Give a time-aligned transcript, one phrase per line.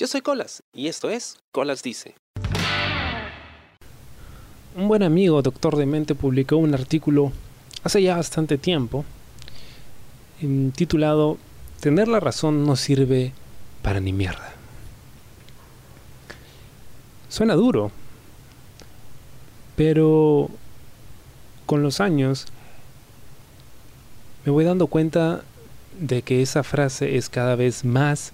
[0.00, 2.14] Yo soy Colas y esto es Colas Dice.
[4.74, 7.32] Un buen amigo, doctor de mente, publicó un artículo
[7.84, 9.04] hace ya bastante tiempo
[10.74, 11.36] titulado
[11.80, 13.34] Tener la razón no sirve
[13.82, 14.54] para ni mierda.
[17.28, 17.90] Suena duro,
[19.76, 20.48] pero
[21.66, 22.46] con los años
[24.46, 25.42] me voy dando cuenta
[25.98, 28.32] de que esa frase es cada vez más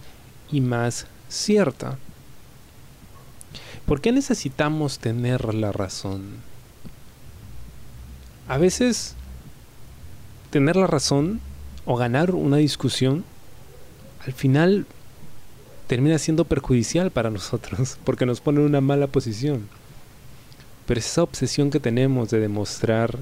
[0.52, 1.98] y más cierta.
[3.86, 6.42] ¿Por qué necesitamos tener la razón?
[8.48, 9.14] A veces
[10.50, 11.40] tener la razón
[11.84, 13.24] o ganar una discusión
[14.24, 14.86] al final
[15.86, 19.68] termina siendo perjudicial para nosotros porque nos pone en una mala posición.
[20.86, 23.18] Pero esa obsesión que tenemos de demostrar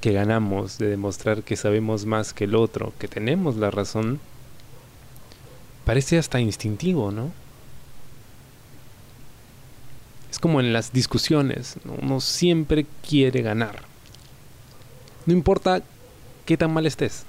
[0.00, 4.20] que ganamos, de demostrar que sabemos más que el otro, que tenemos la razón,
[5.90, 7.32] parece hasta instintivo, ¿no?
[10.30, 13.82] Es como en las discusiones, uno siempre quiere ganar.
[15.26, 15.82] No importa
[16.46, 17.24] qué tan mal estés,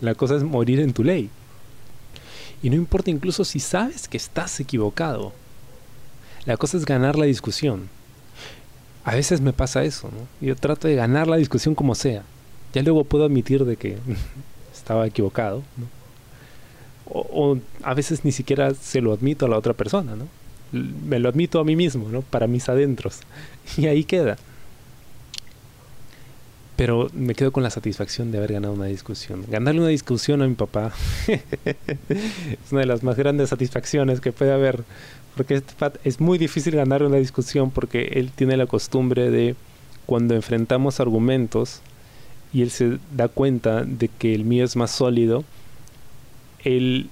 [0.00, 1.28] la cosa es morir en tu ley.
[2.62, 5.32] Y no importa incluso si sabes que estás equivocado,
[6.46, 7.88] la cosa es ganar la discusión.
[9.02, 10.28] A veces me pasa eso, ¿no?
[10.40, 12.22] Yo trato de ganar la discusión como sea.
[12.74, 13.98] Ya luego puedo admitir de que
[14.72, 16.03] estaba equivocado, ¿no?
[17.06, 20.26] O, a veces ni siquiera se lo admito a la otra persona, ¿no?
[20.72, 22.22] Me lo admito a mí mismo, ¿no?
[22.22, 23.20] Para mis adentros.
[23.76, 24.36] Y ahí queda.
[26.76, 29.44] Pero me quedo con la satisfacción de haber ganado una discusión.
[29.48, 30.92] Ganarle una discusión a mi papá
[31.28, 34.82] es una de las más grandes satisfacciones que puede haber.
[35.36, 35.62] Porque
[36.02, 39.54] es muy difícil ganar una discusión porque él tiene la costumbre de
[40.06, 41.80] cuando enfrentamos argumentos
[42.52, 45.44] y él se da cuenta de que el mío es más sólido,
[46.64, 47.10] él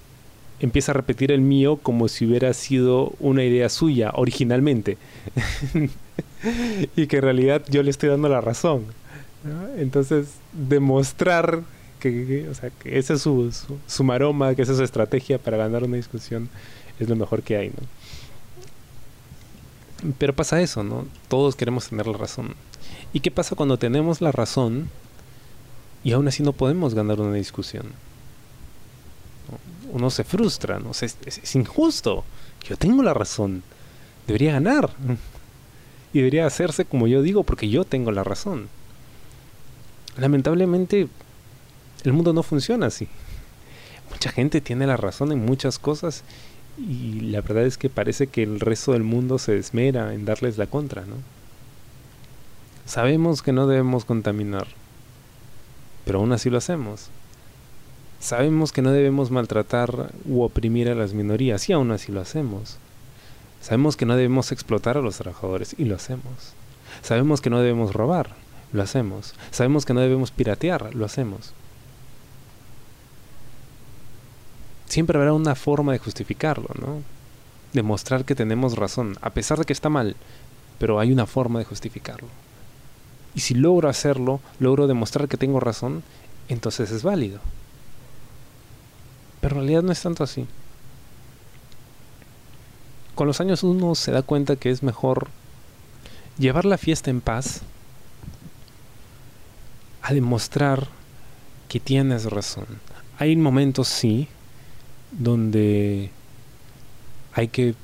[0.60, 4.96] empieza a repetir el mío como si hubiera sido una idea suya originalmente.
[6.96, 8.84] y que en realidad yo le estoy dando la razón.
[9.76, 11.62] Entonces, demostrar
[11.98, 12.48] que,
[12.80, 13.52] que ese es su,
[13.86, 16.48] su, maroma, que esa es su estrategia para ganar una discusión,
[17.00, 17.70] es lo mejor que hay.
[17.70, 17.74] ¿no?
[20.18, 21.06] Pero pasa eso, ¿no?
[21.28, 22.54] Todos queremos tener la razón.
[23.12, 24.88] ¿Y qué pasa cuando tenemos la razón
[26.04, 27.86] y aún así no podemos ganar una discusión?
[29.92, 30.92] Uno se frustra, ¿no?
[30.92, 32.24] es, injusto.
[32.68, 33.62] Yo tengo la razón.
[34.26, 34.90] Debería ganar.
[36.12, 38.68] Y debería hacerse como yo digo porque yo tengo la razón.
[40.16, 41.08] Lamentablemente,
[42.04, 43.08] el mundo no funciona así.
[44.10, 46.22] Mucha gente tiene la razón en muchas cosas
[46.78, 50.58] y la verdad es que parece que el resto del mundo se esmera en darles
[50.58, 51.16] la contra, ¿no?
[52.86, 54.66] Sabemos que no debemos contaminar,
[56.04, 57.10] pero aún así lo hacemos.
[58.22, 62.76] Sabemos que no debemos maltratar u oprimir a las minorías y aún así lo hacemos.
[63.60, 66.54] Sabemos que no debemos explotar a los trabajadores y lo hacemos.
[67.02, 68.36] Sabemos que no debemos robar,
[68.72, 69.34] lo hacemos.
[69.50, 71.52] Sabemos que no debemos piratear, lo hacemos.
[74.86, 77.02] Siempre habrá una forma de justificarlo, ¿no?
[77.72, 80.14] Demostrar que tenemos razón, a pesar de que está mal,
[80.78, 82.28] pero hay una forma de justificarlo.
[83.34, 86.04] Y si logro hacerlo, logro demostrar que tengo razón,
[86.48, 87.40] entonces es válido.
[89.42, 90.46] Pero en realidad no es tanto así.
[93.16, 95.28] Con los años uno se da cuenta que es mejor
[96.38, 97.60] llevar la fiesta en paz
[100.00, 100.86] a demostrar
[101.68, 102.66] que tienes razón.
[103.18, 104.28] Hay momentos, sí,
[105.10, 106.10] donde
[107.34, 107.74] hay que,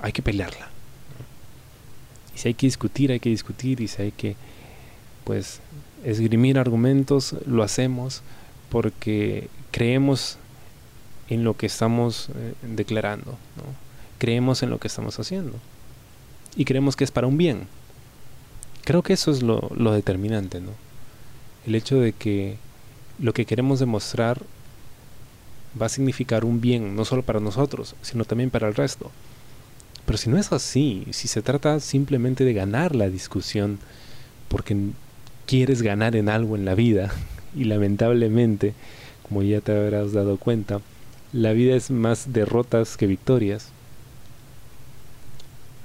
[0.00, 0.68] hay que pelearla.
[2.34, 3.80] Y si hay que discutir, hay que discutir.
[3.80, 4.34] Y si hay que,
[5.24, 5.60] pues,
[6.04, 8.22] esgrimir argumentos, lo hacemos
[8.68, 10.38] porque creemos
[11.32, 13.38] en lo que estamos eh, declarando,
[14.18, 15.54] creemos en lo que estamos haciendo
[16.56, 17.66] y creemos que es para un bien.
[18.84, 20.72] Creo que eso es lo, lo determinante, ¿no?
[21.66, 22.58] El hecho de que
[23.18, 24.42] lo que queremos demostrar
[25.80, 29.10] va a significar un bien, no solo para nosotros, sino también para el resto.
[30.04, 33.78] Pero si no es así, si se trata simplemente de ganar la discusión
[34.48, 34.76] porque
[35.46, 37.10] quieres ganar en algo en la vida,
[37.56, 38.74] y lamentablemente,
[39.26, 40.82] como ya te habrás dado cuenta,
[41.32, 43.68] la vida es más derrotas que victorias.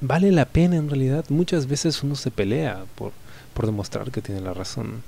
[0.01, 1.25] Vale la pena en realidad.
[1.29, 3.13] Muchas veces uno se pelea por,
[3.53, 5.03] por demostrar que tiene la razón.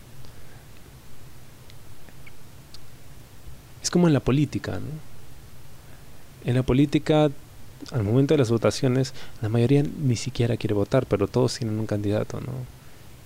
[3.83, 5.09] Es como en la política, ¿no?
[6.45, 7.29] En la política,
[7.91, 11.85] al momento de las votaciones, la mayoría ni siquiera quiere votar, pero todos tienen un
[11.85, 12.53] candidato, ¿no?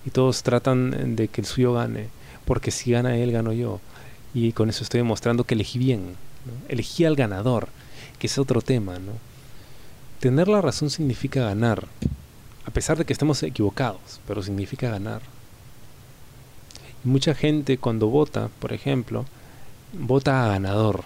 [0.04, 2.08] Y todos tratan de que el suyo gane,
[2.44, 3.80] porque si gana él, gano yo.
[4.34, 6.16] Y con eso estoy demostrando que elegí bien,
[6.68, 7.68] Elegí al ganador,
[8.18, 9.12] que es otro tema, ¿no?
[10.24, 11.86] tener la razón significa ganar,
[12.64, 15.20] a pesar de que estemos equivocados, pero significa ganar.
[17.02, 19.26] Mucha gente cuando vota, por ejemplo,
[19.92, 21.04] vota a ganador,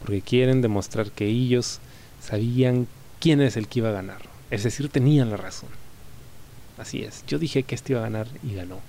[0.00, 1.78] porque quieren demostrar que ellos
[2.22, 2.88] sabían
[3.20, 5.68] quién es el que iba a ganar, es decir, tenían la razón.
[6.78, 8.80] Así es, yo dije que este iba a ganar y ganó.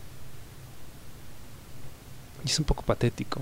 [2.45, 3.41] Y es un poco patético.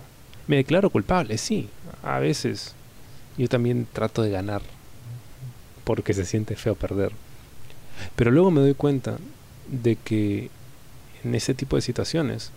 [0.50, 1.69] Me declaro culpable, sí,
[2.01, 2.74] a veces.
[3.38, 4.63] Yo también trato de ganar
[5.84, 7.12] porque se siente feo perder.
[8.16, 9.19] Pero luego me doy cuenta
[9.68, 10.50] de que
[11.24, 12.50] en ese tipo de situaciones,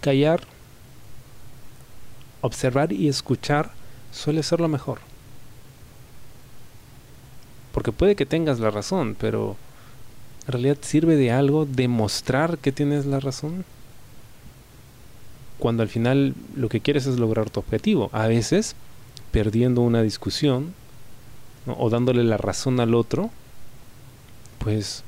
[0.00, 0.40] callar,
[2.40, 3.72] observar y escuchar
[4.10, 5.00] suele ser lo mejor.
[7.72, 9.58] Porque puede que tengas la razón, pero
[10.46, 13.66] ¿en realidad sirve de algo demostrar que tienes la razón?
[15.58, 18.10] Cuando al final lo que quieres es lograr tu objetivo.
[18.12, 18.74] A veces,
[19.30, 20.74] perdiendo una discusión,
[21.66, 23.30] o dándole la razón al otro,
[24.58, 25.02] pues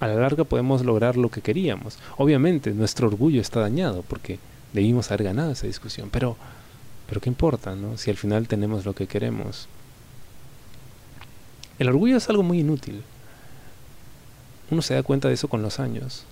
[0.00, 1.98] a la larga podemos lograr lo que queríamos.
[2.16, 4.38] Obviamente nuestro orgullo está dañado porque
[4.72, 6.36] debimos haber ganado esa discusión, pero
[7.08, 7.96] pero qué importa, ¿no?
[7.96, 9.66] Si al final tenemos lo que queremos.
[11.78, 13.02] El orgullo es algo muy inútil.
[14.70, 16.24] Uno se da cuenta de eso con los años.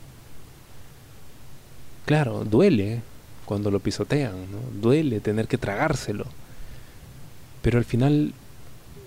[2.07, 3.03] Claro, duele
[3.45, 4.35] cuando lo pisotean.
[4.81, 6.25] Duele tener que tragárselo.
[7.63, 8.33] Pero al final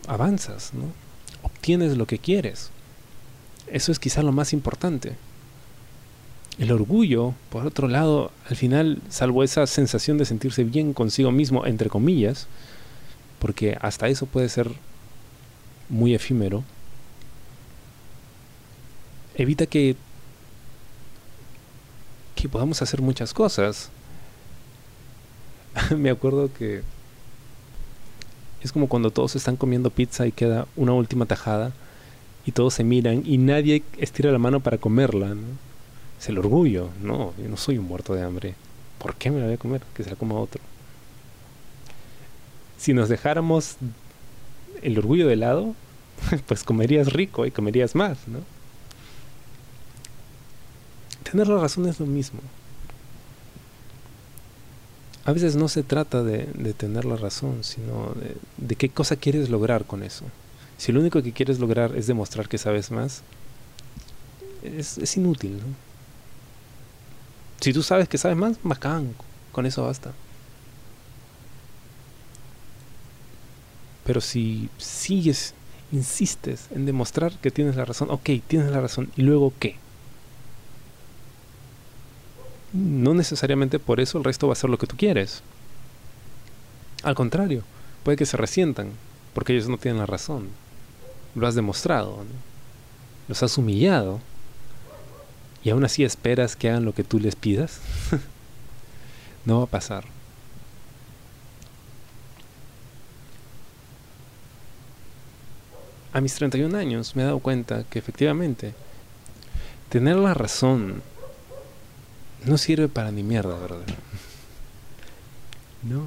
[0.08, 0.84] avanzas, ¿no?
[1.42, 2.70] Obtienes lo que quieres.
[3.68, 5.16] Eso es quizá lo más importante.
[6.58, 11.66] El orgullo, por otro lado, al final, salvo esa sensación de sentirse bien consigo mismo,
[11.66, 12.48] entre comillas,
[13.40, 14.70] porque hasta eso puede ser
[15.88, 16.66] muy efímero,
[19.36, 19.96] evita que,
[22.42, 23.90] que podamos hacer muchas cosas.
[25.96, 26.84] Me acuerdo que
[28.62, 31.72] es como cuando todos están comiendo pizza y queda una última tajada
[32.46, 35.30] y todos se miran y nadie estira la mano para comerla.
[35.36, 35.42] ¿no?
[36.20, 36.90] Es el orgullo.
[37.02, 38.56] No, yo no soy un muerto de hambre.
[39.00, 39.82] ¿Por qué me la voy a comer?
[39.94, 40.62] Que se la coma otro.
[42.78, 43.76] Si nos dejáramos
[44.82, 45.76] el orgullo de lado,
[46.48, 48.40] pues comerías rico y comerías más, ¿no?
[51.30, 52.42] Tener la razón es lo mismo
[55.30, 58.16] a veces no se trata de, tener la razón, sino
[58.58, 60.26] de, qué cosa quieres lograr con eso.
[60.78, 63.22] Si lo único que quieres lograr es demostrar que sabes más,
[64.64, 65.76] es, inútil, ¿no?
[67.62, 69.14] Si tú sabes que sabes más, bacán,
[69.52, 70.14] con eso basta.
[74.06, 75.54] Pero si sigues,
[75.92, 79.76] insistes en demostrar que tienes la razón, ok, tienes la razón, ¿y luego qué?
[82.74, 85.42] No necesariamente por eso el resto va a ser lo que tú quieres.
[87.04, 87.64] Al contrario,
[88.04, 88.92] puede que se resientan,
[89.34, 90.50] porque ellos no tienen la razón.
[91.36, 92.24] Lo has demostrado,
[93.28, 94.20] los has humillado,
[95.64, 97.82] y aún así esperas que hagan lo que tú les pidas.
[99.46, 100.06] no va a pasar.
[106.12, 108.74] A mis 31 años me he dado cuenta que efectivamente
[109.90, 111.04] tener la razón
[112.46, 113.82] no sirve para ni mierda, ¿verdad?
[115.84, 116.06] No.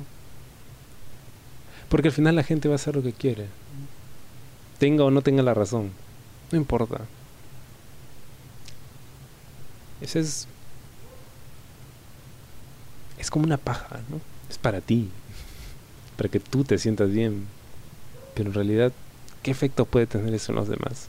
[1.88, 3.46] Porque al final la gente va a hacer lo que quiere.
[4.79, 5.91] Tenga o no tenga la razón.
[6.51, 7.01] No importa.
[10.01, 10.48] Ese es...
[13.19, 14.20] Es como una paja, ¿no?
[14.51, 15.10] Es para ti.
[16.17, 17.46] Para que tú te sientas bien.
[18.34, 18.93] Pero en realidad,
[19.43, 21.08] ¿qué efecto puede tener eso en los demás?